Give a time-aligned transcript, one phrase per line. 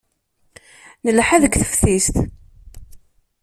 [1.05, 2.15] Nelḥa deg teftist.